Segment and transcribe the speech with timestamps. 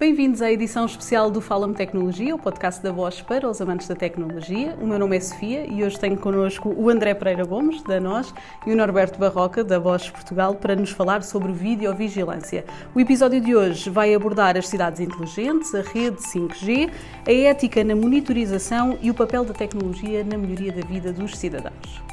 [0.00, 3.94] Bem-vindos à edição especial do Fala-me Tecnologia, o podcast da Voz para os amantes da
[3.94, 4.74] tecnologia.
[4.80, 8.32] O meu nome é Sofia e hoje tenho connosco o André Pereira Gomes, da NOS,
[8.66, 12.64] e o Norberto Barroca, da Voz Portugal, para nos falar sobre videovigilância.
[12.94, 16.90] O episódio de hoje vai abordar as cidades inteligentes, a rede 5G,
[17.26, 22.09] a ética na monitorização e o papel da tecnologia na melhoria da vida dos cidadãos.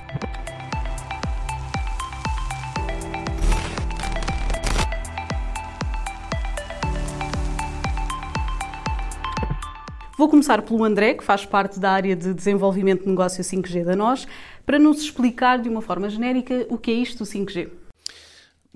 [10.17, 13.95] Vou começar pelo André, que faz parte da área de desenvolvimento de negócio 5G da
[13.95, 14.27] NOS,
[14.65, 17.69] para nos explicar de uma forma genérica o que é isto do 5G.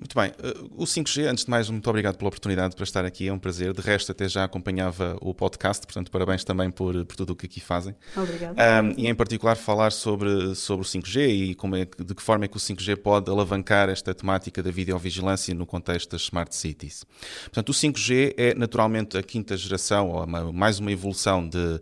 [0.02, 0.32] Muito bem.
[0.42, 3.38] Eh, o 5G, antes de mais, muito obrigado pela oportunidade para estar aqui, é um
[3.38, 3.72] prazer.
[3.72, 7.46] De resto, até já acompanhava o podcast, portanto, parabéns também por, por tudo o que
[7.46, 7.94] aqui fazem.
[8.16, 8.56] Obrigado.
[8.56, 12.46] Um, e em particular falar sobre, sobre o 5G e como é, de que forma
[12.46, 17.04] é que o 5G pode alavancar esta temática da videovigilância no contexto das Smart Cities.
[17.44, 21.80] Portanto, o 5G é naturalmente a quinta geração, ou uma, mais uma evolução de,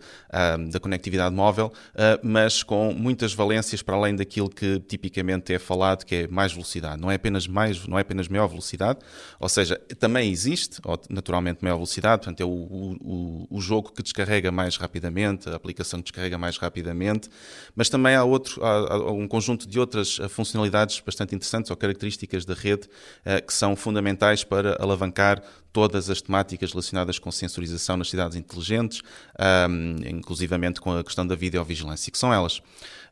[0.58, 5.58] um, da conectividade móvel, uh, mas com muitas valências para além daquilo que tipicamente é
[5.58, 7.00] falado, que é mais velocidade.
[7.00, 8.98] Não é apenas mais, não é apenas maior velocidade,
[9.38, 14.50] ou seja, também existe, naturalmente, maior velocidade, portanto, é o, o, o jogo que descarrega
[14.50, 17.30] mais rapidamente, a aplicação que descarrega mais rapidamente,
[17.76, 21.76] mas também há, outro, há, há um conjunto de outras eh, funcionalidades bastante interessantes ou
[21.76, 22.88] características da rede
[23.24, 25.40] uh, que são fundamentais para alavancar
[25.72, 29.02] todas as temáticas relacionadas com sensorização nas cidades inteligentes,
[29.68, 32.60] um, inclusivamente com a questão da videovigilância, que são elas.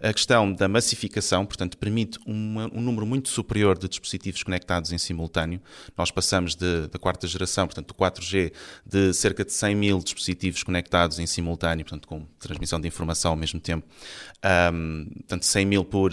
[0.01, 4.99] A questão da massificação, portanto, permite uma, um número muito superior de dispositivos conectados em
[4.99, 5.61] simultâneo.
[5.97, 8.53] Nós passamos de, da quarta geração, portanto, do 4G,
[8.87, 13.37] de cerca de 100 mil dispositivos conectados em simultâneo, portanto, com transmissão de informação ao
[13.37, 13.87] mesmo tempo,
[14.73, 16.13] um, portanto, 100 mil por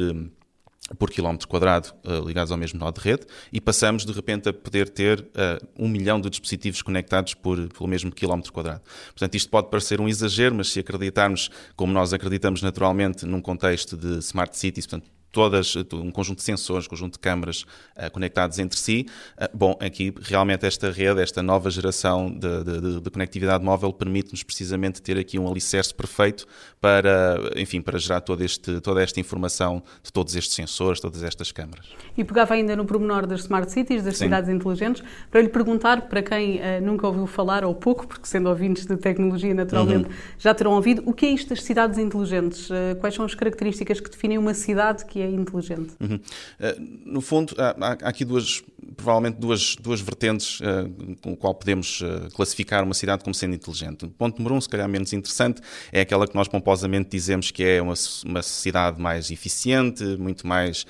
[1.00, 4.54] por quilómetro quadrado uh, ligados ao mesmo nó de rede e passamos de repente a
[4.54, 8.82] poder ter uh, um milhão de dispositivos conectados por, pelo mesmo quilómetro quadrado.
[9.08, 13.98] Portanto, isto pode parecer um exagero, mas se acreditarmos, como nós acreditamos naturalmente, num contexto
[13.98, 17.66] de smart cities, portanto, todas, um conjunto de sensores, um conjunto de câmaras
[17.98, 19.06] uh, conectados entre si.
[19.38, 24.44] Uh, bom, aqui realmente esta rede, esta nova geração de, de, de conectividade móvel permite-nos
[24.44, 26.48] precisamente ter aqui um alicerce perfeito
[26.80, 31.52] para, enfim, para gerar todo este, toda esta informação de todos estes sensores, todas estas
[31.52, 31.86] câmaras.
[32.18, 34.26] E pegava ainda no pormenor das smart cities, das Sim.
[34.26, 38.48] cidades inteligentes, para lhe perguntar, para quem uh, nunca ouviu falar, ou pouco, porque sendo
[38.48, 40.16] ouvintes de tecnologia naturalmente uhum.
[40.40, 42.70] já terão ouvido, o que é isto das cidades inteligentes?
[43.00, 45.94] quais são as características que definem uma cidade que é é inteligente.
[46.00, 46.16] Uhum.
[46.16, 48.64] Uh, no fundo, há, há, aqui duas,
[48.96, 53.56] provavelmente duas, duas vertentes uh, com o qual podemos uh, classificar uma cidade como sendo
[53.56, 54.06] inteligente.
[54.06, 57.64] O ponto número um, se calhar menos interessante, é aquela que nós pomposamente dizemos que
[57.64, 57.94] é uma,
[58.26, 60.86] uma cidade mais eficiente, muito mais,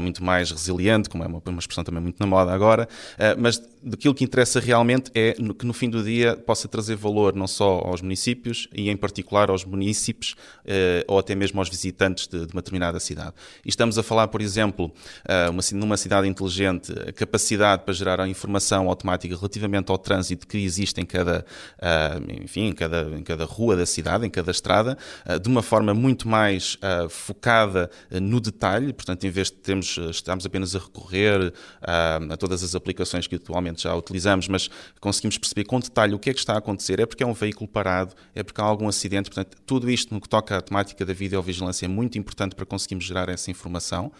[0.00, 2.88] muito mais resiliente, como é uma, uma expressão também muito na moda agora,
[3.38, 7.46] mas daquilo que interessa realmente é que no fim do dia possa trazer valor não
[7.46, 10.34] só aos municípios e em particular aos municípios
[11.06, 13.34] ou até mesmo aos visitantes de, de uma determinada cidade.
[13.64, 18.20] E estamos a falar, por exemplo, uh, uma, numa cidade inteligente, a capacidade para gerar
[18.20, 21.44] a informação automática relativamente ao trânsito que existe em cada,
[21.78, 24.96] uh, enfim, em cada, em cada rua da cidade, em cada estrada,
[25.26, 26.78] uh, de uma forma muito mais
[27.10, 31.52] focada no detalhe, portanto, em vez de termos, estamos apenas a recorrer
[31.82, 36.30] a todas as aplicações que atualmente já utilizamos, mas conseguimos perceber com detalhe o que
[36.30, 38.88] é que está a acontecer, é porque é um veículo parado, é porque há algum
[38.88, 42.64] acidente, portanto, tudo isto no que toca à temática da videovigilância é muito importante para
[42.64, 44.10] conseguirmos gerar essa informação.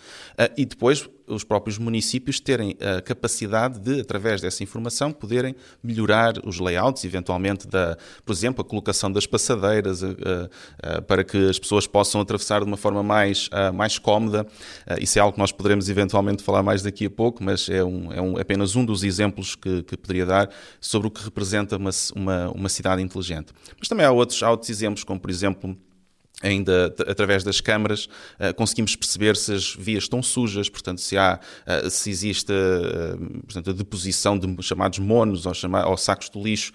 [0.56, 6.58] E depois os próprios municípios terem a capacidade de, através dessa informação, poderem melhorar os
[6.58, 11.86] layouts, eventualmente, da, por exemplo, a colocação das passadeiras, uh, uh, para que as pessoas
[11.86, 14.46] possam atravessar de uma forma mais, mais cómoda.
[15.00, 18.12] isso é algo que nós poderemos eventualmente falar mais daqui a pouco, mas é, um,
[18.12, 20.50] é um, apenas um dos exemplos que, que, poderia dar
[20.80, 23.52] sobre o que representa uma, uma, uma cidade inteligente.
[23.78, 25.76] Mas também há outros, há outros exemplos, como, por exemplo,
[26.42, 28.06] ainda através das câmaras
[28.38, 33.42] uh, conseguimos perceber se as vias estão sujas, portanto se há uh, se existe uh,
[33.42, 36.72] portanto, a deposição de chamados monos ou, chama ou sacos de lixo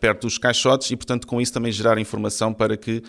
[0.00, 3.02] perto dos caixotes e portanto com isso também gerar informação para que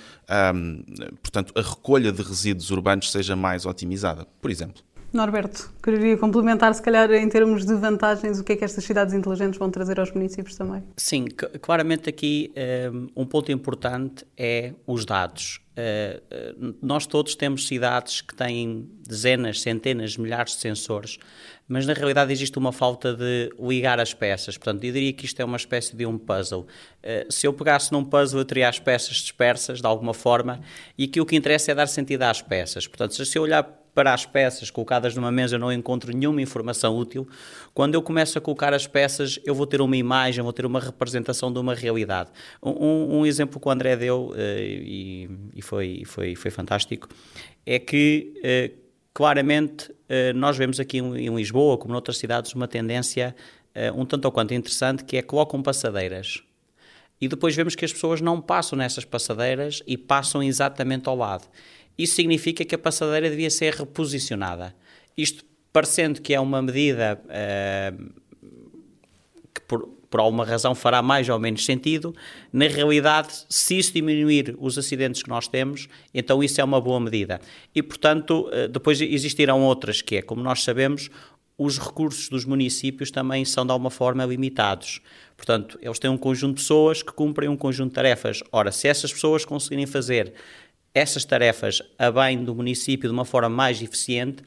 [0.53, 0.83] um,
[1.21, 4.83] portanto a recolha de resíduos urbanos seja mais otimizada, por exemplo.
[5.15, 9.13] Norberto, queria complementar, se calhar, em termos de vantagens, o que é que estas cidades
[9.13, 10.83] inteligentes vão trazer aos municípios também?
[10.97, 11.25] Sim,
[11.61, 12.53] claramente aqui
[13.15, 15.61] um ponto importante é os dados.
[15.77, 21.17] Eh, eh, nós todos temos cidades que têm dezenas, centenas, milhares de sensores,
[21.67, 24.57] mas na realidade existe uma falta de ligar as peças.
[24.57, 26.65] Portanto, eu diria que isto é uma espécie de um puzzle.
[27.03, 30.61] Eh, se eu pegasse num puzzle, eu teria as peças dispersas de alguma forma,
[30.97, 32.87] e aqui o que interessa é dar sentido às peças.
[32.87, 36.95] Portanto, se eu olhar para as peças colocadas numa mesa eu não encontro nenhuma informação
[36.95, 37.25] útil,
[37.73, 40.81] quando eu começo a colocar as peças eu vou ter uma imagem, vou ter uma
[40.81, 42.29] representação de uma realidade.
[42.61, 47.07] Um, um exemplo que o André deu, uh, e, e, foi, foi, foi fantástico,
[47.65, 48.77] é que uh,
[49.13, 53.33] claramente uh, nós vemos aqui em, em, Lisboa, como noutras cidades, uma tendência
[53.93, 56.41] um tanto ou quanto interessante, que é colocam passadeiras
[57.19, 61.47] e depois vemos que as pessoas não passam nessas passadeiras e passam exatamente ao lado.
[61.97, 64.75] Isso significa que a passadeira devia ser reposicionada.
[65.17, 68.21] Isto parecendo que é uma medida uh,
[69.53, 72.15] que por, por alguma razão fará mais ou menos sentido,
[72.51, 76.99] na realidade, se isso diminuir os acidentes que nós temos, então isso é uma boa
[76.99, 77.41] medida.
[77.73, 81.09] E, portanto, uh, depois existirão outras, que é, como nós sabemos,
[81.57, 85.01] os recursos dos municípios também são de alguma forma limitados.
[85.37, 88.41] Portanto, eles têm um conjunto de pessoas que cumprem um conjunto de tarefas.
[88.51, 90.33] Ora, se essas pessoas conseguirem fazer
[90.95, 94.41] essas tarefas a bem do município de uma forma mais eficiente,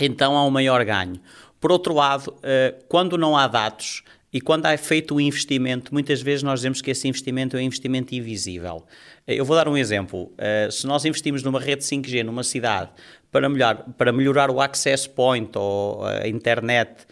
[0.00, 1.20] então há um maior ganho.
[1.60, 6.22] Por outro lado, eh, quando não há dados e quando é feito o investimento, muitas
[6.22, 8.84] vezes nós dizemos que esse investimento é um investimento invisível.
[9.26, 10.32] Eh, eu vou dar um exemplo.
[10.38, 12.90] Eh, se nós investimos numa rede 5G numa cidade
[13.32, 17.04] para melhorar, para melhorar o access point ou a internet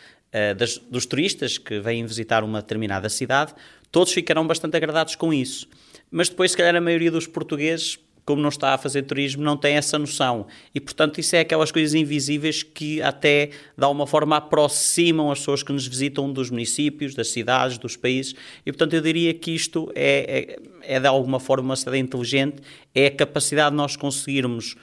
[0.56, 3.52] das, dos turistas que vêm visitar uma determinada cidade,
[3.90, 5.68] todos ficarão bastante agradados com isso.
[6.10, 7.98] Mas depois, se calhar, a maioria dos portugueses
[8.32, 10.46] como não está a fazer turismo, não tem essa noção.
[10.74, 15.62] E, portanto, isso é aquelas coisas invisíveis que até, de alguma forma, aproximam as pessoas
[15.62, 18.34] que nos visitam dos municípios, das cidades, dos países.
[18.64, 22.62] E, portanto, eu diria que isto é, é, é de alguma forma uma cidade inteligente,
[22.94, 24.76] é a capacidade de nós conseguirmos,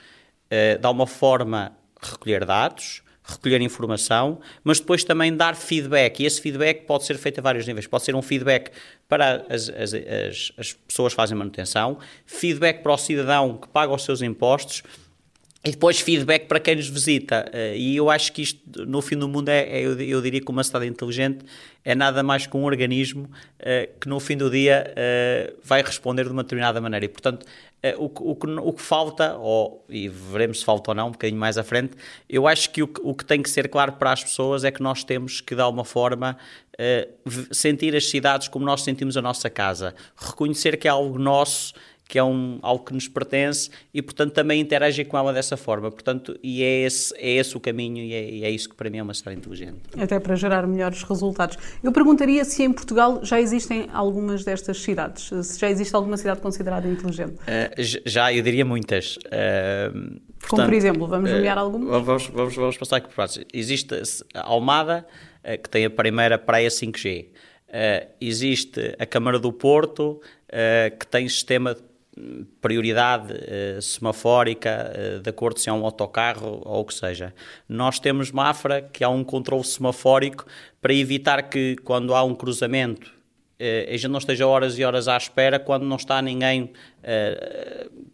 [0.49, 3.01] eh, de alguma forma, recolher dados,
[3.31, 6.19] recolher informação, mas depois também dar feedback.
[6.19, 7.87] E esse feedback pode ser feito a vários níveis.
[7.87, 8.71] Pode ser um feedback
[9.07, 13.93] para as, as, as, as pessoas que fazem manutenção, feedback para o cidadão que paga
[13.93, 14.83] os seus impostos
[15.63, 17.49] e depois feedback para quem nos visita.
[17.51, 20.49] Eh, e eu acho que isto, no fim do mundo, é, é eu, diria que
[20.49, 21.43] uma cidade inteligente
[21.83, 23.29] é nada mais que um organismo
[23.59, 27.05] eh, que no fim do dia eh, vai responder de uma determinada maneira.
[27.05, 27.45] E, portanto,
[27.97, 28.37] o, o,
[28.67, 31.93] o, que falta, ou, e veremos se falta ou não um bocadinho mais à frente,
[32.27, 34.83] eu acho que o, o que tem que ser claro para as pessoas é que
[34.83, 36.37] nós temos que, de alguma forma,
[37.51, 39.93] sentir as cidades como nós sentimos a nossa casa.
[40.15, 41.73] Reconhecer que é algo nosso
[42.09, 45.91] que é um, algo que nos pertence e, portanto, também interagem com ela dessa forma.
[45.91, 48.89] Portanto, e é esse, é esse o caminho e é, e é isso que para
[48.89, 49.77] mim é uma cidade inteligente.
[49.95, 51.55] Até para gerar melhores resultados.
[51.83, 56.41] Eu perguntaria se em Portugal já existem algumas destas cidades, se já existe alguma cidade
[56.41, 57.33] considerada inteligente.
[57.33, 59.17] Uh, já, eu diria muitas.
[59.17, 61.89] Uh, portanto, Como por exemplo, vamos nomear uh, algumas?
[62.03, 63.45] Vamos, vamos, vamos passar aqui por partes.
[63.53, 63.93] Existe
[64.33, 65.05] a Almada,
[65.61, 67.27] que tem a primeira praia 5G.
[68.19, 70.19] existe a Câmara do Porto,
[70.99, 71.88] que tem sistema de
[72.61, 77.33] prioridade uh, semafórica, uh, de acordo se é um autocarro ou o que seja.
[77.67, 80.45] Nós temos Mafra, que há um controle semafórico
[80.81, 85.07] para evitar que, quando há um cruzamento, uh, a gente não esteja horas e horas
[85.07, 86.71] à espera quando não está ninguém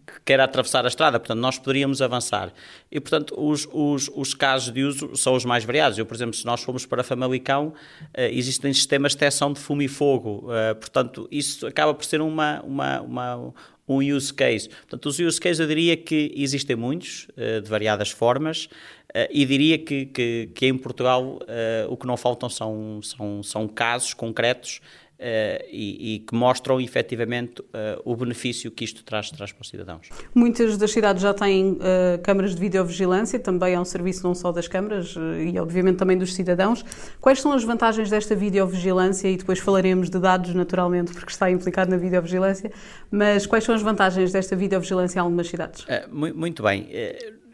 [0.06, 1.20] que queira atravessar a estrada.
[1.20, 2.54] Portanto, nós poderíamos avançar.
[2.92, 5.98] E, portanto, os, os, os casos de uso são os mais variados.
[5.98, 7.74] Eu, por exemplo, se nós formos para Famalicão,
[8.16, 10.50] existem sistemas de detecção de fumo e fogo.
[10.80, 13.54] portanto, isso acaba por ser uma, uma, uma
[13.88, 14.70] um use case.
[14.70, 19.46] Portanto, os use cases eu diria que existem muitos, uh, de variadas formas, uh, e
[19.46, 24.14] diria que, que, que em Portugal uh, o que não faltam são, são, são casos
[24.14, 24.82] concretos
[25.18, 29.70] Uh, e, e, que mostram efetivamente uh, o benefício que isto traz, traz para os
[29.70, 30.10] cidadãos.
[30.36, 34.52] Muitas das cidades já têm uh, câmaras de videovigilância, também é um serviço não só
[34.52, 36.84] das câmaras e obviamente também dos cidadãos.
[37.22, 39.30] Quais são as vantagens desta videovigilância?
[39.30, 42.70] E depois falaremos de dados, naturalmente, porque está implicado na videovigilância,
[43.10, 45.86] mas quais são as vantagens desta videovigilância em algumas cidades?
[46.12, 46.90] muito bem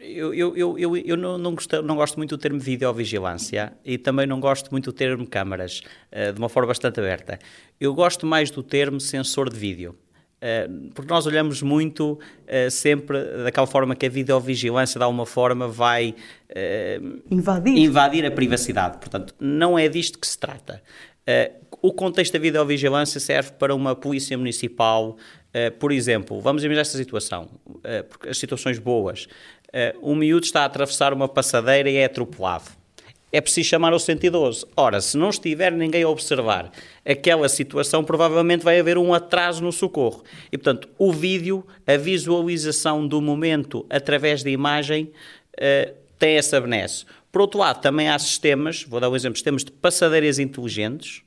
[0.02, 4.26] eu, eu, eu, eu, não, não, gosto, não gosto muito do termo videovigilância e também
[4.26, 5.80] não gosto muito do termo câmaras,
[6.12, 7.38] uh, de uma forma bastante aberta.
[7.80, 9.94] Eu gosto mais do termo sensor de vídeo.
[10.38, 15.68] Uh, porque nós olhamos muito uh, sempre daquela forma que a videovigilância, de alguma forma,
[15.68, 16.14] vai
[17.30, 17.78] invadir.
[17.78, 18.98] invadir a privacidade.
[18.98, 20.82] Portanto, não é disto que se trata.
[21.80, 25.16] o contexto da videovigilância serve para uma polícia municipal,
[25.78, 27.48] por exemplo, vamos imaginar esta situação,
[28.10, 29.26] porque as situações boas,
[30.02, 32.64] um miúdo está a atravessar uma passadeira e é atropelado.
[33.32, 34.66] É preciso chamar o 112.
[34.76, 36.70] Ora, se não estiver ninguém a observar
[37.02, 40.22] aquela situação, provavelmente vai haver um atraso no socorro.
[40.52, 45.10] E, portanto, o vídeo, a visualização do momento através da imagem,
[45.54, 47.06] uh, tem essa benesse.
[47.32, 51.22] Por outro lado, também há sistemas, vou dar um exemplo, sistemas de passadeiras inteligentes,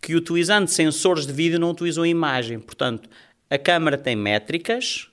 [0.00, 2.58] que utilizando sensores de vídeo não utilizam imagem.
[2.58, 3.10] Portanto,
[3.50, 5.08] a câmara tem métricas,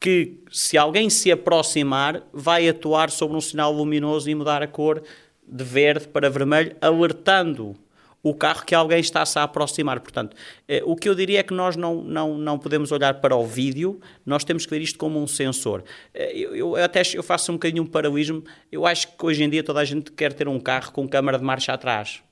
[0.00, 5.02] que se alguém se aproximar, vai atuar sobre um sinal luminoso e mudar a cor
[5.46, 7.74] de verde para vermelho, alertando
[8.22, 10.00] o carro que alguém está-se a aproximar.
[10.00, 10.36] Portanto,
[10.66, 13.46] eh, o que eu diria é que nós não, não, não podemos olhar para o
[13.46, 15.84] vídeo, nós temos que ver isto como um sensor.
[16.12, 19.48] Eh, eu, eu até eu faço um bocadinho um paralelismo, eu acho que hoje em
[19.48, 22.22] dia toda a gente quer ter um carro com câmara de marcha atrás.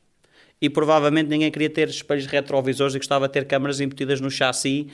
[0.61, 4.89] E provavelmente ninguém queria ter espelhos retrovisores e gostava de ter câmaras embutidas no chassi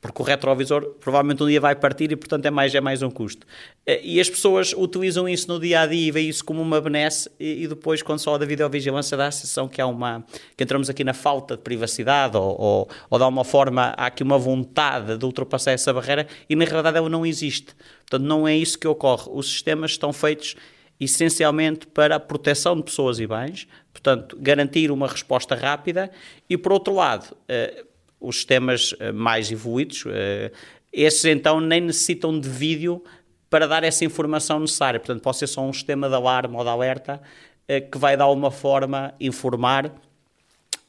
[0.00, 3.10] porque o retrovisor provavelmente um dia vai partir e, portanto, é mais, é mais um
[3.10, 3.46] custo.
[3.86, 6.80] Eh, e as pessoas utilizam isso no dia a dia e veem isso como uma
[6.80, 10.24] benesse, e, depois, quando se fala da videovigilância, dá a sensação que há uma.
[10.56, 14.22] que entramos aqui na falta de privacidade, ou, ou, ou de alguma forma há aqui
[14.22, 17.74] uma vontade de ultrapassar essa barreira, e na realidade ela não existe.
[18.08, 19.24] Portanto, não é isso que ocorre.
[19.30, 20.56] Os sistemas estão feitos
[20.98, 26.10] essencialmente para a proteção de pessoas e bens, portanto, garantir uma resposta rápida,
[26.48, 27.84] e por outro lado eh,
[28.20, 30.52] os sistemas eh, mais evoluídos, eh,
[30.92, 33.02] esses então nem necessitam de vídeo
[33.48, 35.00] para dar essa informação necessária.
[35.00, 37.20] Portanto, pode ser só um sistema de alarme ou de alerta
[37.66, 39.92] eh, que vai de alguma forma informar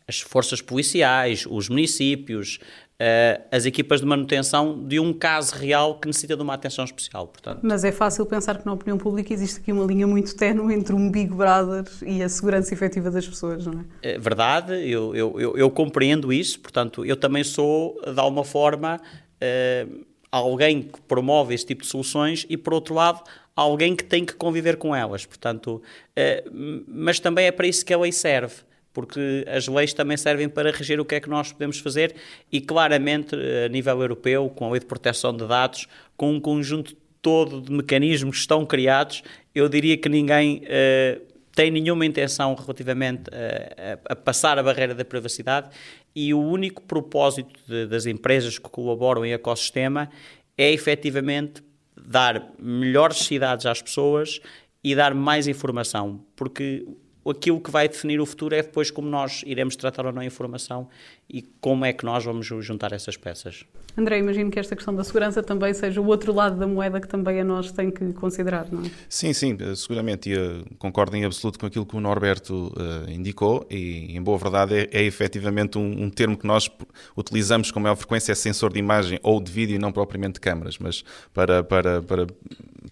[0.07, 2.59] as forças policiais, os municípios,
[3.01, 7.27] uh, as equipas de manutenção de um caso real que necessita de uma atenção especial.
[7.27, 7.60] Portanto.
[7.63, 10.93] Mas é fácil pensar que na opinião pública existe aqui uma linha muito ténue entre
[10.93, 14.13] um Big Brother e a segurança efetiva das pessoas, não é?
[14.13, 19.00] É verdade, eu, eu, eu, eu compreendo isso, portanto, eu também sou, de alguma forma,
[19.00, 23.24] uh, alguém que promove esse tipo de soluções e, por outro lado,
[23.55, 25.25] alguém que tem que conviver com elas.
[25.25, 25.81] Portanto,
[26.17, 28.55] uh, mas também é para isso que a lei serve
[28.93, 32.15] porque as leis também servem para reger o que é que nós podemos fazer
[32.51, 36.95] e claramente a nível europeu, com a lei de proteção de dados, com um conjunto
[37.21, 39.21] todo de mecanismos que estão criados,
[39.53, 41.21] eu diria que ninguém uh,
[41.53, 45.69] tem nenhuma intenção relativamente a, a, a, passar a barreira da privacidade
[46.15, 50.10] e o único propósito de, das empresas que colaboram em ecossistema
[50.57, 51.63] é efetivamente
[51.95, 54.39] dar melhores cidades às pessoas
[54.83, 56.86] e dar mais informação, porque
[57.29, 60.25] aquilo que vai definir o futuro é depois como nós iremos tratar ou não a
[60.25, 60.89] informação
[61.29, 63.65] e como é que nós vamos juntar essas peças.
[63.98, 67.07] André, imagino que esta questão da segurança também seja o outro lado da moeda que
[67.07, 68.91] também a nós tem que considerar, não é?
[69.10, 70.29] Sim, sim, seguramente.
[70.29, 74.38] E, uh, concordo em absoluto com aquilo que o Norberto uh, indicou e, em boa
[74.38, 76.69] verdade, é, é efetivamente um, um, termo que nós
[77.17, 80.39] utilizamos com maior frequência, é sensor de imagem ou de vídeo e não propriamente de
[80.39, 82.27] câmaras, mas para, para, para,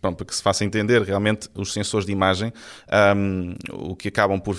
[0.01, 2.53] para que se faça entender, realmente os sensores de imagem
[3.15, 4.57] um, o que acabam por,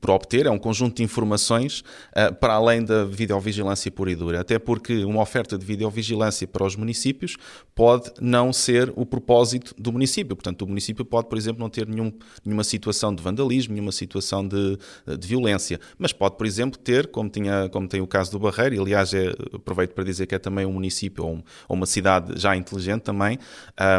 [0.00, 4.40] por obter é um conjunto de informações uh, para além da videovigilância pura e dura,
[4.40, 7.36] até porque uma oferta de videovigilância para os municípios
[7.74, 10.36] pode não ser o propósito do município.
[10.36, 12.12] Portanto, o município pode, por exemplo, não ter nenhum,
[12.44, 14.78] nenhuma situação de vandalismo, nenhuma situação de,
[15.18, 18.74] de violência, mas pode, por exemplo, ter, como, tinha, como tem o caso do Barreiro,
[18.74, 21.86] e aliás, é, aproveito para dizer que é também um município ou, um, ou uma
[21.86, 23.38] cidade já inteligente também.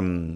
[0.04, 0.36] Um,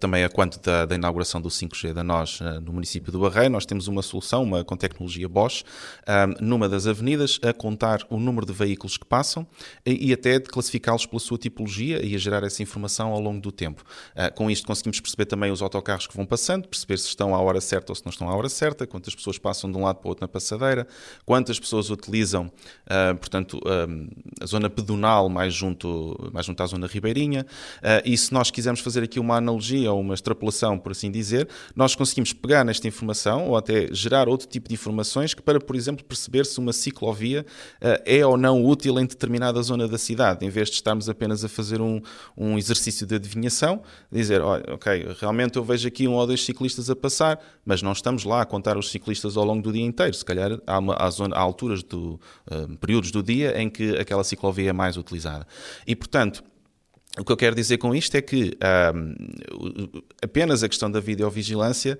[0.00, 3.50] também a quanto da, da, inauguração do 5G da nós eh, no município do Barreiro,
[3.50, 5.64] nós temos uma solução, uma com tecnologia Bosch,
[6.08, 9.46] um, numa das avenidas, a contar o número de veículos que passam
[9.84, 13.40] e, e até de classificá-los pela sua tipologia e a gerar essa informação ao longo
[13.40, 13.84] do tempo.
[14.34, 17.60] Com isto conseguimos perceber também os autocarros que vão passando, perceber se estão à hora
[17.60, 20.06] certa ou se não estão à hora certa, quantas pessoas passam de um lado para
[20.06, 20.86] o outro na passadeira,
[21.24, 23.60] quantas pessoas utilizam, uh, portanto,
[24.40, 27.44] a zona pedonal mais junto, mais junto à zona ribeirinha,
[28.04, 31.48] e se nós quisermos fazer aqui uma analogia analogia ou uma extrapolação, por assim dizer,
[31.74, 35.74] nós conseguimos pegar nesta informação ou até gerar outro tipo de informações que para, por
[35.74, 37.44] exemplo, perceber se uma ciclovia
[37.82, 41.44] uh, é ou não útil em determinada zona da cidade, em vez de estarmos apenas
[41.44, 42.00] a fazer um,
[42.36, 46.88] um exercício de adivinhação, dizer, olha, ok, realmente eu vejo aqui um ou dois ciclistas
[46.88, 50.14] a passar, mas não estamos lá a contar os ciclistas ao longo do dia inteiro.
[50.14, 52.20] Se calhar há, uma, há, zona, há alturas, do,
[52.50, 55.46] uh, períodos do dia em que aquela ciclovia é mais utilizada.
[55.86, 56.42] E, portanto,
[57.18, 58.56] o que eu quero dizer com isto é que
[58.94, 59.88] um,
[60.22, 61.98] apenas a questão da videovigilância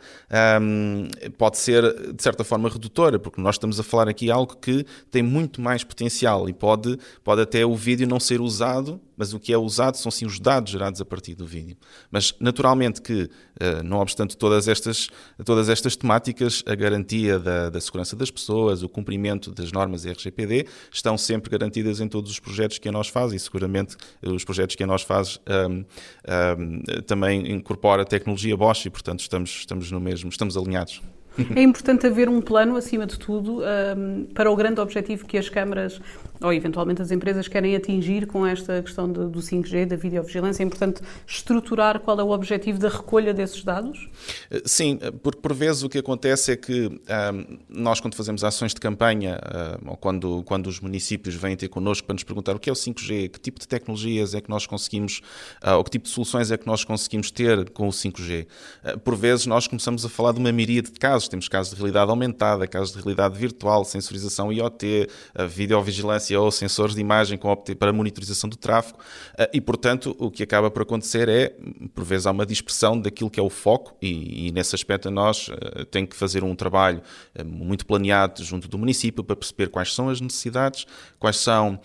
[0.61, 1.08] um,
[1.38, 5.23] pode ser, de certa forma, redutora, porque nós estamos a falar aqui algo que tem
[5.23, 9.52] muito mais potencial e pode, pode até o vídeo não ser usado mas o que
[9.52, 11.76] é usado são sim os dados gerados a partir do vídeo.
[12.11, 15.08] Mas naturalmente que, eh, não obstante todas estas,
[15.44, 20.66] todas estas temáticas, a garantia da, da segurança das pessoas, o cumprimento das normas RGPD,
[20.92, 24.76] estão sempre garantidas em todos os projetos que a nós faz e seguramente os projetos
[24.76, 25.85] que a nós faz um,
[26.58, 31.00] um, também incorpora tecnologia Bosch e, portanto, estamos, estamos no mesmo, estamos alinhados.
[31.54, 35.49] É importante haver um plano, acima de tudo, um, para o grande objetivo que as
[35.49, 36.00] câmaras
[36.40, 40.62] ou eventualmente as empresas querem atingir com esta questão do, do 5G, da videovigilância?
[40.62, 44.09] É importante estruturar qual é o objetivo da recolha desses dados?
[44.50, 48.75] Eh, sim, porque por vezes o que acontece é que um, nós, quando fazemos ações
[48.75, 49.38] de campanha,
[49.85, 52.73] um, ou quando, quando os municípios vêm ter connosco para nos perguntar o que é
[52.73, 55.21] o 5G, que tipo de tecnologias é que nós conseguimos,
[55.64, 58.47] uh, ou que tipo de soluções é que nós conseguimos ter com o 5G,
[58.85, 61.28] uh, por vezes nós começamos a falar de uma miríade de casos.
[61.28, 65.47] Temos casos de realidade aumentada, casos de realidade virtual, sensorização IoT, uh,
[66.26, 67.38] videovigilância ou sensores de imagem
[67.78, 68.99] para monitorização do tráfego,
[69.52, 71.54] e portanto o que acaba por acontecer é,
[71.95, 75.50] por vezes, há uma dispersão daquilo que é o foco, e, e nesse aspecto nós
[75.90, 77.02] temos que fazer um trabalho
[77.45, 80.87] muito planeado junto do município para perceber quais são as necessidades,
[81.18, 81.78] quais são,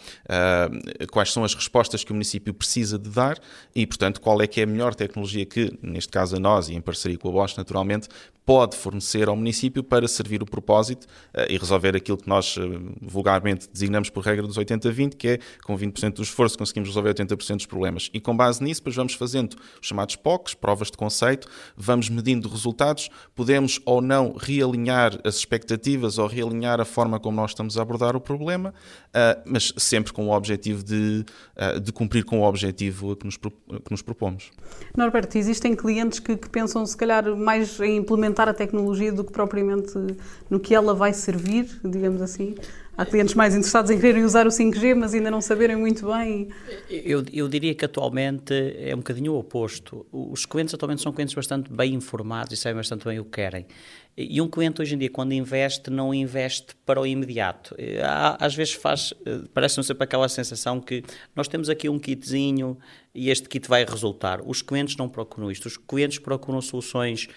[1.11, 3.37] quais são as respostas que o município precisa de dar
[3.75, 6.73] e, portanto, qual é que é a melhor tecnologia que, neste caso a nós e
[6.73, 8.07] em parceria com a Bosch, naturalmente,
[8.51, 12.61] pode fornecer ao município para servir o propósito uh, e resolver aquilo que nós uh,
[13.01, 17.55] vulgarmente designamos por regra dos 80-20, que é com 20% do esforço conseguimos resolver 80%
[17.55, 18.09] dos problemas.
[18.13, 22.49] E com base nisso, depois vamos fazendo os chamados POCs, provas de conceito, vamos medindo
[22.49, 27.81] resultados, podemos ou não realinhar as expectativas ou realinhar a forma como nós estamos a
[27.81, 28.73] abordar o problema,
[29.15, 31.23] uh, mas sempre com o objetivo de,
[31.81, 34.51] de cumprir com o objetivo que nos, que nos propomos.
[34.97, 39.31] Norberto, existem clientes que, que pensam se calhar mais em implementar a tecnologia do que
[39.31, 39.93] propriamente
[40.49, 42.55] no que ela vai servir, digamos assim.
[42.97, 46.49] Há clientes mais interessados em quererem usar o 5G, mas ainda não saberem muito bem.
[46.89, 50.05] Eu, eu diria que atualmente é um bocadinho o oposto.
[50.11, 53.65] Os clientes atualmente são clientes bastante bem informados e sabem bastante bem o que querem.
[54.15, 57.75] E um cliente hoje em dia, quando investe, não investe para o imediato.
[58.37, 59.13] Às vezes faz,
[59.53, 61.01] parece-me sempre aquela sensação que
[61.33, 62.77] nós temos aqui um kitzinho
[63.15, 64.41] e este kit vai resultar.
[64.45, 65.65] Os clientes não procuram isto.
[65.65, 67.29] Os clientes procuram soluções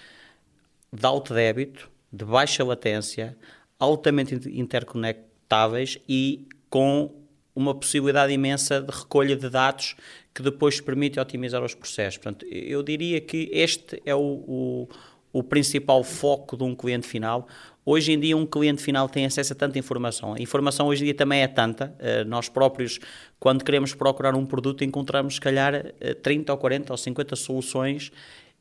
[0.94, 3.36] de alto débito, de baixa latência,
[3.78, 7.10] altamente interconectáveis e com
[7.54, 9.96] uma possibilidade imensa de recolha de dados
[10.32, 12.18] que depois permite otimizar os processos.
[12.18, 14.88] Portanto, eu diria que este é o, o,
[15.32, 17.46] o, principal foco de um cliente final.
[17.84, 20.34] Hoje em dia, um cliente final tem acesso a tanta informação.
[20.34, 21.94] A informação hoje em dia também é tanta.
[22.00, 22.98] Uh, nós próprios,
[23.38, 28.10] quando queremos procurar um produto, encontramos, se calhar, 30 ou 40 ou 50 soluções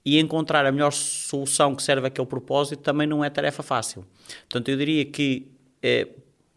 [0.06, 4.06] e encontrar a melhor solução que serve àquele propósito também não é tarefa fácil.
[4.50, 5.48] Portanto, eu diria que
[5.82, 6.08] eh,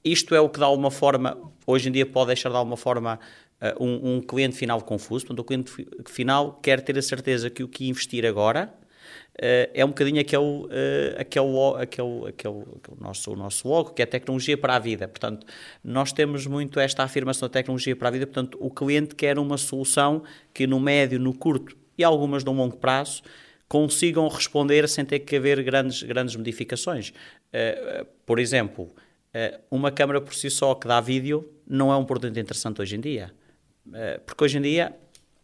[0.07, 1.37] isto é o que dá uma forma,
[1.67, 3.19] hoje em dia pode deixar de alguma forma
[3.61, 5.26] uh, um, um, cliente final confuso.
[5.26, 5.73] Portanto, o cliente
[6.07, 8.73] final quer ter a certeza que o que investir agora
[9.35, 10.69] uh, é um bocadinho aquele, uh,
[11.19, 15.09] aquele, aquele, aquele, aquele nosso, o nosso logo, que é tecnologia para a vida.
[15.09, 15.45] Portanto,
[15.82, 18.26] nós temos muito esta afirmação da tecnologia para a vida.
[18.26, 20.23] Portanto, o cliente quer uma solução
[20.54, 23.23] que no médio, no curto e algumas de um longo prazo
[23.69, 27.11] consigam responder sem ter que haver grandes, grandes modificações.
[27.11, 32.04] Uh, por exemplo, uh, uma câmara por si só que dá vídeo não é um
[32.04, 33.32] produto interessante hoje em dia.
[33.87, 34.95] Uh, porque hoje em dia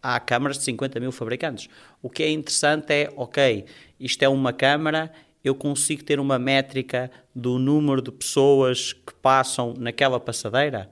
[0.01, 1.69] há câmaras de 50 mil fabricantes.
[2.01, 3.65] O que é interessante é, ok,
[3.99, 5.13] isto é uma câmara,
[5.45, 10.91] eu consigo ter uma métrica do número de pessoas que passam naquela passadeira.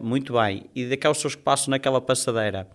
[0.00, 0.66] muito bem.
[0.74, 2.68] E daquelas pessoas que passam naquela passadeira,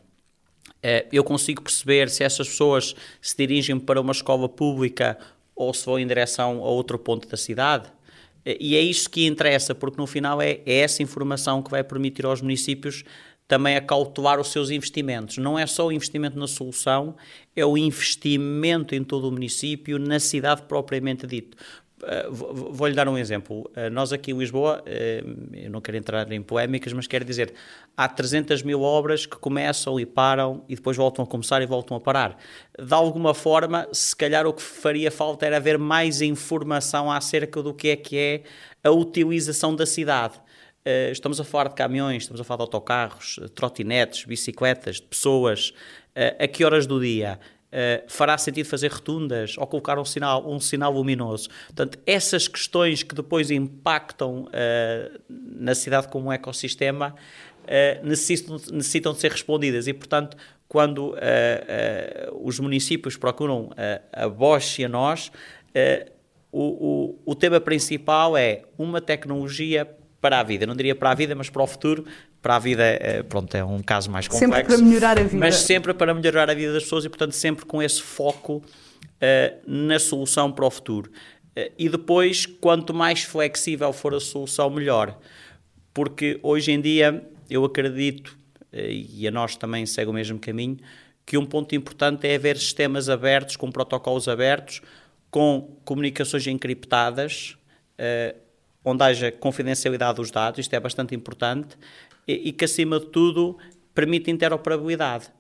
[1.11, 5.17] eu consigo perceber se essas pessoas se dirigem para uma escola pública
[5.55, 7.89] ou se vão em direção a outro ponto da cidade.
[8.45, 11.83] Eh, e é isso que interessa, porque no final é, é essa informação que vai
[11.83, 13.03] permitir aos municípios
[13.47, 15.37] também acautelar os seus investimentos.
[15.37, 17.15] Não é só o investimento na solução,
[17.55, 21.57] é o investimento em todo o município, na cidade propriamente dito.
[22.03, 23.69] Eh, vou-lhe dar um exemplo.
[23.75, 27.53] Uh, nós aqui em Lisboa, uh, eu não quero entrar em polémicas, mas quero dizer,
[27.95, 31.97] há 300 mil obras que começam e param e depois voltam a começar e voltam
[31.97, 32.37] a parar.
[32.77, 37.73] De alguma forma, se calhar o que faria falta era haver mais informação acerca do
[37.73, 38.43] que é que é
[38.83, 40.39] a utilização da cidade.
[41.11, 45.71] Estamos a falar de caminhões, estamos a falar de autocarros, trotinetes, bicicletas, de pessoas.
[46.39, 47.39] a que horas do dia?
[47.71, 51.49] Uh, fará sentido fazer rotundas ou colocar um sinal, um sinal luminoso.
[51.67, 57.13] Portanto, essas questões que depois impactam uh, na cidade como um ecossistema
[57.65, 60.35] uh, necessitam, necessitam de ser respondidas e, portanto,
[60.67, 61.15] quando
[62.41, 63.71] os municípios procuram
[64.13, 65.31] a Bosch e a nós,
[66.51, 69.87] o, o, o tema principal é uma tecnologia
[70.21, 70.65] para a vida.
[70.65, 72.05] Não diria para a vida, mas para o futuro,
[72.41, 74.53] para a vida, é, pronto, é um caso mais complexo.
[74.55, 75.37] Sempre para melhorar a vida.
[75.37, 79.59] Mas sempre para melhorar a vida das pessoas e, portanto, sempre com esse foco uh,
[79.67, 81.11] na solução para o futuro.
[81.57, 85.17] Uh, e depois, quanto mais flexível for a solução, melhor.
[85.93, 88.37] Porque hoje em dia, eu acredito,
[88.71, 90.77] uh, e a nós também segue o mesmo caminho,
[91.25, 94.81] que um ponto importante é haver sistemas abertos, com protocolos abertos,
[95.29, 97.55] com comunicações encriptadas,
[98.83, 101.77] onde haja confidencialidade dos dados, isto é bastante importante,
[102.29, 103.57] e, e que, acima de tudo,
[103.95, 105.31] permite interoperabilidade.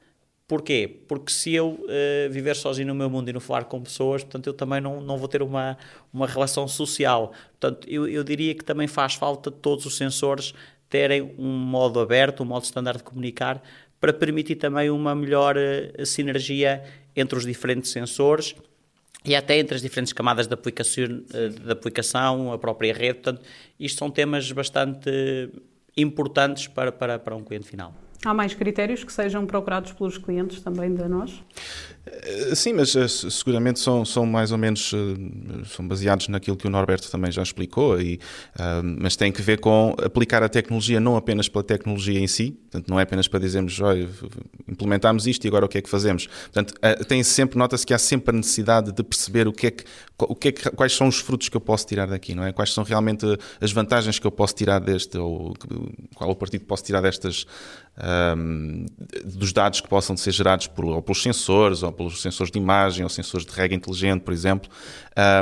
[0.47, 1.03] Porquê?
[1.07, 4.47] Porque se eu uh, viver sozinho no meu mundo e não falar com pessoas, portanto,
[4.47, 5.77] eu também não, não vou ter uma,
[6.11, 7.31] uma relação social.
[7.59, 10.55] Portanto, eu, eu diria que também faz falta todos os sensores
[10.89, 13.61] terem um modo aberto, um modo standard de comunicar,
[13.99, 16.83] para permitir também uma melhor uh, sinergia
[17.15, 18.55] entre os diferentes sensores
[19.23, 23.19] e até entre as diferentes camadas de aplicação, uh, de aplicação a própria rede.
[23.19, 23.43] Portanto,
[23.79, 25.11] isto são temas bastante
[25.95, 27.93] importantes para, para, para um cliente final.
[28.25, 31.41] Há mais critérios que sejam procurados pelos clientes também da nós?
[32.05, 36.67] Eh, sim, mas eh, seguramente são, são mais ou menos eh, são baseados naquilo que
[36.67, 38.19] o Norberto também já explicou, e,
[38.99, 42.89] mas tem que ver com aplicar a tecnologia não apenas pela tecnologia em si, portanto,
[42.89, 44.07] não é apenas para dizermos olha,
[44.67, 46.27] implementámos isto e agora o que é que fazemos.
[46.27, 46.73] Portanto,
[47.07, 49.83] tem sempre, nota-se que há sempre a necessidade de perceber o que é que,
[50.19, 52.51] o que, é que, quais são os frutos que eu posso tirar daqui, não é?
[52.51, 53.25] Quais são realmente
[53.59, 55.53] as vantagens que eu posso tirar deste, ou
[56.15, 57.45] qual o partido posso tirar destas
[57.99, 58.85] um,
[59.25, 63.03] dos dados que possam ser gerados por, ou pelos sensores, ou pelos sensores de imagem,
[63.03, 64.69] ou sensores de rega inteligente, por exemplo.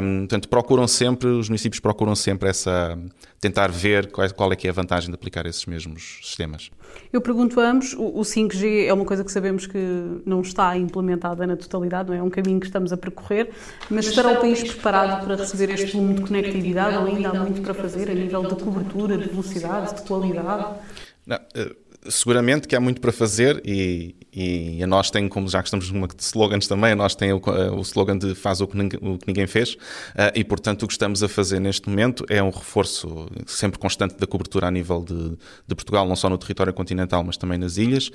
[0.01, 2.97] Um, portanto, procuram sempre, os municípios procuram sempre essa,
[3.39, 6.71] tentar ver qual é, qual é que é a vantagem de aplicar esses mesmos sistemas.
[7.13, 9.77] Eu pergunto a ambos, o 5G é uma coisa que sabemos que
[10.25, 12.19] não está implementada na totalidade, não é?
[12.19, 13.51] é um caminho que estamos a percorrer,
[13.89, 17.61] mas estará o país preparado para receber este volume de conectividade ou ainda há muito
[17.61, 20.79] para fazer a nível de cobertura, de velocidade, de qualidade?
[21.25, 25.61] Não, uh seguramente que há muito para fazer e, e a nós tem, como já
[25.61, 27.41] que estamos numa de slogans também, a nós tem o,
[27.75, 30.87] o slogan de faz o que, ninguém, o que ninguém fez uh, e, portanto, o
[30.87, 35.03] que estamos a fazer neste momento é um reforço sempre constante da cobertura a nível
[35.03, 38.11] de, de Portugal, não só no território continental, mas também nas ilhas.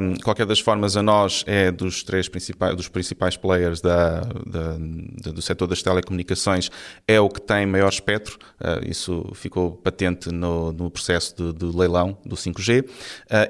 [0.00, 4.76] Um, qualquer das formas, a nós é dos três principais, dos principais players da, da,
[5.22, 6.70] da, do setor das telecomunicações,
[7.06, 11.76] é o que tem maior espectro, uh, isso ficou patente no, no processo de, de
[11.76, 12.90] leilão do 5G, uh,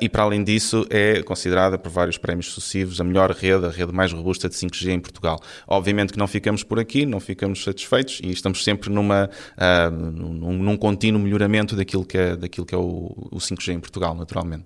[0.01, 3.93] e para além disso é considerada por vários prémios sucessivos, a melhor rede, a rede
[3.93, 5.41] mais robusta de 5G em Portugal.
[5.67, 10.53] Obviamente que não ficamos por aqui, não ficamos satisfeitos e estamos sempre numa, uh, num,
[10.53, 14.65] num contínuo melhoramento daquilo que é, daquilo que é o, o 5G em Portugal, naturalmente.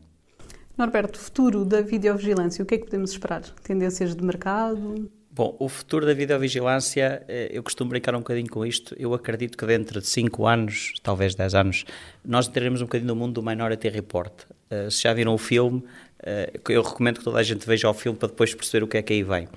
[0.76, 3.42] Norberto, futuro da videovigilância, o que é que podemos esperar?
[3.62, 5.08] Tendências de mercado?
[5.36, 8.94] Bom, o futuro da videovigilância, eh, eu costumo brincar um bocadinho com isto.
[8.96, 11.84] Eu acredito que dentro de 5 anos, talvez 10 anos,
[12.24, 14.32] nós entraremos um bocadinho no mundo do Minority Report.
[14.70, 17.94] Uh, se já viram o filme, uh, eu recomendo que toda a gente veja o
[17.94, 19.48] filme para depois perceber o que é que aí vem.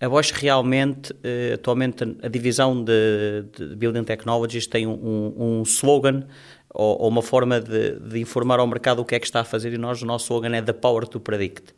[0.00, 5.62] A Bosch realmente, uh, atualmente, a divisão de, de, Building Technologies tem um, um, um
[5.64, 6.24] slogan
[6.70, 9.44] ou, ou, uma forma de, de, informar ao mercado o que é que está a
[9.44, 11.74] fazer e nós, o nosso slogan é The Power to Predict.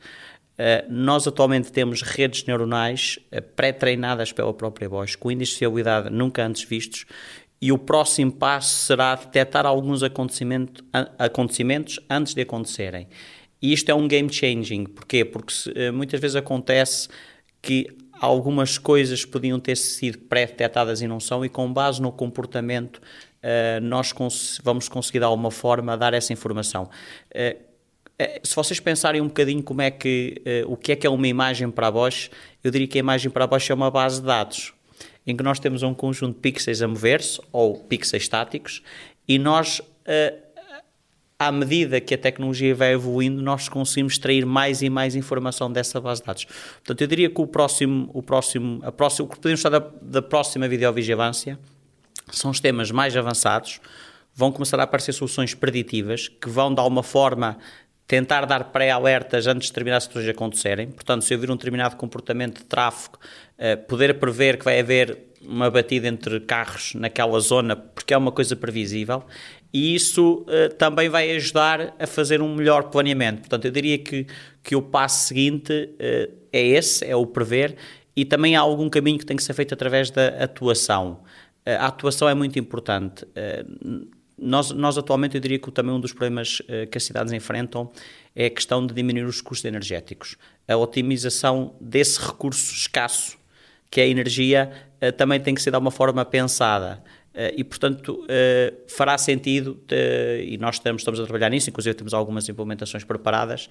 [0.58, 6.10] Uh, nós atualmente temos redes neuronais uh, pré-treinadas pela própria Bosch, com índices de fiabilidade
[6.10, 7.06] nunca antes vistos,
[7.62, 10.84] e o próximo passo será detectar alguns acontecimento,
[11.16, 13.06] acontecimentos antes de acontecerem.
[13.62, 14.86] E isto é um game changing.
[14.86, 15.24] Porquê?
[15.24, 17.08] Porque uh, muitas vezes acontece
[17.62, 17.86] que
[18.20, 23.00] algumas coisas podiam ter sido pré-detectadas e não são, e com base no comportamento
[23.80, 26.90] nós cons vamos conseguir de alguma forma dar essa informação.
[27.32, 27.56] É,
[28.42, 31.28] se vocês pensarem um bocadinho como é que, uh, o que é que é uma
[31.28, 32.30] imagem para a Bosch,
[32.64, 34.72] eu diria que a imagem para a Bosch é uma base de dados,
[35.24, 38.82] em que nós temos um conjunto de pixels a mover-se, ou pixels estáticos,
[39.28, 40.48] e nós, uh,
[41.38, 46.00] à medida que a tecnologia vai evoluindo, nós conseguimos extrair mais e mais informação dessa
[46.00, 46.44] base de dados.
[46.44, 49.78] Portanto, eu diria que o próximo, o próximo, a próxima, o que podemos estar da,
[50.02, 51.56] da próxima videovigilância
[52.32, 53.80] são os temas mais avançados,
[54.34, 57.58] vão começar a aparecer soluções preditivas que vão, de alguma forma,
[58.08, 60.88] tentar dar pré-alertas antes de determinadas situações acontecerem.
[60.88, 63.18] Portanto, se eu vir um determinado comportamento de tráfego,
[63.58, 68.32] uh, poder prever que vai haver uma batida entre carros naquela zona, porque é uma
[68.32, 69.22] coisa previsível,
[69.72, 73.40] e isso uh, também vai ajudar a fazer um melhor planeamento.
[73.40, 74.26] Portanto, eu diria que,
[74.62, 77.76] que o passo seguinte uh, é esse, é o prever,
[78.16, 81.20] e também há algum caminho que tem que ser feito através da atuação.
[81.64, 83.24] a atuação é muito importante
[84.38, 87.90] nós, nós atualmente, eu diria que também um dos problemas uh, que as cidades enfrentam
[88.34, 90.36] é a questão de diminuir os custos energéticos.
[90.66, 93.36] A otimização desse recurso escasso,
[93.90, 94.70] que é a energia,
[95.02, 97.02] uh, também tem que ser de uma forma pensada.
[97.34, 98.26] Uh, e, portanto,
[98.88, 99.80] fará sentido,
[100.44, 103.68] e nós estamos, estamos a trabalhar nisso, inclusive temos algumas implementações preparadas,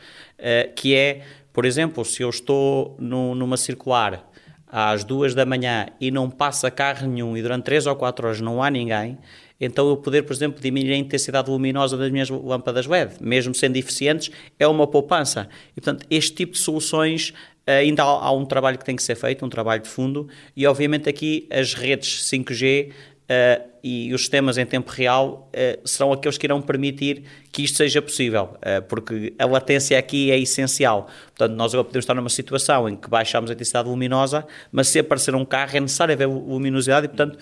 [0.75, 4.25] que é, por exemplo, se eu estou numa circular
[4.67, 8.41] às duas da manhã e não passa carro nenhum e durante três ou quatro horas
[8.41, 9.17] não há ninguém,
[9.59, 13.75] então eu poder, por exemplo, diminuir a intensidade luminosa das minhas lâmpadas LED, mesmo sendo
[13.77, 15.49] eficientes, é uma poupança.
[15.75, 17.33] E, portanto, este tipo de soluções
[17.65, 20.65] eh, ainda há, um trabalho que tem que ser feito, um trabalho de fundo, e
[20.65, 22.91] obviamente aqui as redes 5G
[23.27, 27.75] Uh, e os sistemas em tempo real uh, serão aqueles que irão permitir que isto
[27.75, 31.09] seja possível, uh, porque a latência aqui é essencial.
[31.35, 34.99] Portanto, nós agora podemos estar numa situação em que baixamos a intensidade luminosa, mas se
[34.99, 37.37] aparecer um carro é necessário haver luminosidade e, portanto,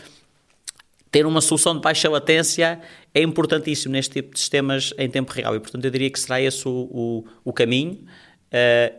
[1.16, 2.78] ter uma solução de baixa latência
[3.14, 5.56] é importantíssimo neste tipo de sistemas em tempo real.
[5.56, 8.04] E, portanto, eu diria que será esse o, o, o caminho.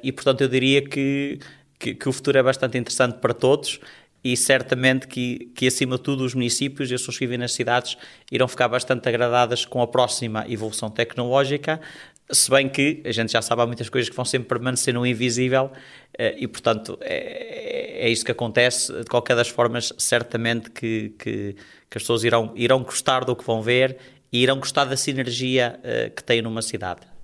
[0.02, 1.38] e, portanto, eu diria que,
[1.78, 3.78] que, que o futuro é bastante interessante para todos
[4.24, 7.52] e certamente que, que, acima de tudo, os municípios e as pessoas que vivem nas
[7.52, 7.98] cidades
[8.32, 11.82] irão ficar bastante agradadas com a próxima evolução tecnológica,
[12.30, 15.06] se bem que a gente já sabe há muitas coisas que vão sempre permanecer no
[15.06, 15.70] invisível
[16.18, 18.92] eh, e, portanto, é, é isso que acontece.
[18.92, 21.56] De qualquer das formas, certamente que, que,
[21.90, 23.96] que, as pessoas irão, irão gostar do que vão ver
[24.32, 27.15] e irão gostar da sinergia eh, que têm numa cidade.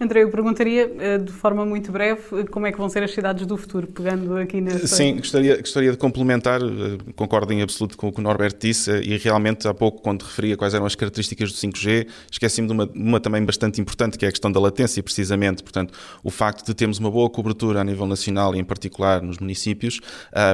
[0.00, 3.12] André, eu perguntaria eh, de forma muito breve eh, como é que vão ser as
[3.12, 4.86] cidades do futuro, pegando aqui nessa...
[4.86, 8.90] Sim, gostaria, gostaria de complementar, eh, concordo em absoluto com o que o Norberto disse,
[8.90, 12.90] e realmente há pouco, quando referia quais eram as características do 5G, esqueci-me de uma,
[12.94, 15.62] uma também bastante importante, que é a questão da latência, precisamente.
[15.62, 19.38] Portanto, o facto de termos uma boa cobertura a nível nacional e, em particular, nos
[19.38, 20.00] municípios,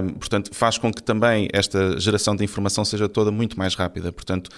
[0.05, 4.13] um, portanto, faz com que também esta geração de informação seja toda muito mais rápida.
[4.13, 4.51] Portanto,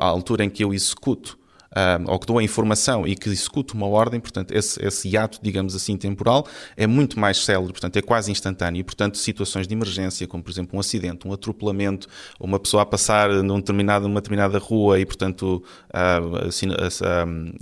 [0.00, 1.38] a altura em que eu executo
[1.76, 5.38] um, ou que dou a informação e que executo uma ordem, portanto, esse, esse ato,
[5.42, 8.80] digamos assim, temporal, é muito mais célebre, portanto, é quase instantâneo.
[8.80, 12.06] E, portanto, situações de emergência, como, por exemplo, um acidente, um atropelamento,
[12.38, 15.62] uma pessoa a passar num determinado, numa determinada rua e, portanto,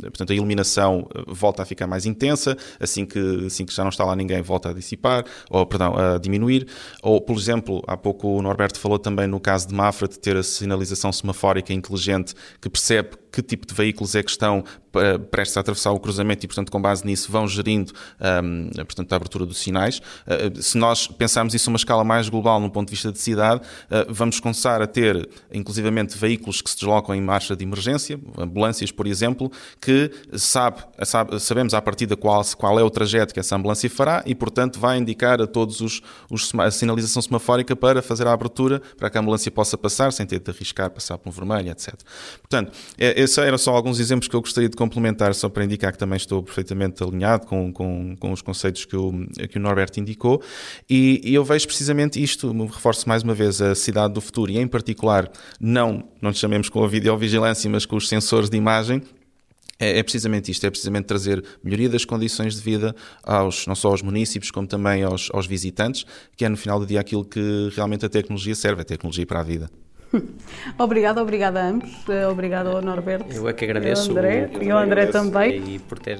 [0.03, 4.05] portanto, a iluminação volta a ficar mais intensa, assim que, assim que já não está
[4.05, 6.66] lá ninguém, volta a dissipar, ou, perdão, a diminuir.
[7.03, 10.37] Ou, por exemplo, há pouco o Norberto falou também no caso de Mafra, de ter
[10.37, 14.64] a sinalização semafórica inteligente que percebe que tipo de veículos é que estão
[15.31, 17.92] prestes a atravessar o cruzamento e, portanto, com base nisso vão gerindo
[18.44, 19.98] um, portanto, a abertura dos sinais.
[20.26, 23.18] Uh, se nós pensarmos isso a uma escala mais global, no ponto de vista de
[23.18, 28.20] cidade, uh, vamos começar a ter, inclusivamente, veículos que se deslocam em marcha de emergência,
[28.38, 29.50] ambulâncias, por exemplo,
[29.81, 34.22] que sabe, sabe, sabemos à partida qual, qual é o trajeto que essa ambulância fará
[34.26, 38.81] e, portanto, vai indicar a todos os, os a sinalização semafórica para fazer a abertura,
[38.96, 41.94] para que a ambulância possa passar sem ter de arriscar, passar por um vermelho, etc.
[42.40, 45.92] Portanto, é, esses eram só alguns exemplos que eu gostaria de complementar, só para indicar
[45.92, 49.12] que também estou perfeitamente alinhado com, com, com os conceitos que o,
[49.49, 50.42] que o Norberto indicou.
[50.90, 54.59] E, e, eu vejo precisamente isto, reforço mais uma vez, a cidade do futuro e,
[54.59, 59.03] em particular, não, não chamemos com a videovigilância, mas com os sensores de imagem,
[59.79, 63.88] é, é, precisamente isto, é precisamente trazer melhoria das condições de vida aos, não só
[63.88, 66.05] aos municípios, como também aos, aos visitantes,
[66.37, 69.40] que é no final do dia aquilo que realmente a tecnologia serve, a tecnologia para
[69.40, 69.71] a vida.
[70.79, 71.90] obrigada, obrigada a ambos.
[72.09, 73.33] Eh, obrigada ao Norberto.
[73.35, 74.09] Eu é que agradeço.
[74.09, 75.75] O André, o, e ao André também.
[75.75, 76.18] E por ter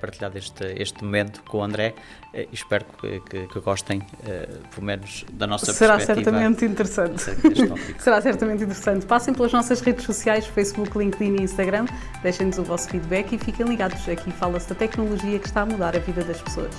[0.00, 1.94] partilhado este, este momento com o André.
[2.32, 7.22] Eh, espero que, que, que gostem, uh, pelo menos, da nossa Será certamente interessante.
[7.98, 9.06] Será certamente interessante.
[9.06, 11.86] Passem pelas nossas redes sociais, Facebook, LinkedIn e Instagram.
[12.22, 14.08] Deixem-nos o vosso feedback e fiquem ligados.
[14.08, 16.74] Aqui fala-se da tecnologia que está a mudar a vida das pessoas.